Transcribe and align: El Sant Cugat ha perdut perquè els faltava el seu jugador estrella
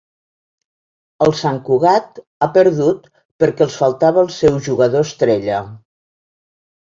El 1.25 1.33
Sant 1.41 1.59
Cugat 1.67 2.17
ha 2.41 2.47
perdut 2.55 3.05
perquè 3.45 3.63
els 3.67 3.77
faltava 3.83 4.23
el 4.25 4.33
seu 4.39 4.59
jugador 4.71 5.07
estrella 5.11 5.61